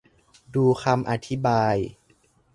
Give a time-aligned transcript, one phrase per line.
[0.55, 1.75] ดูคำอธิบาย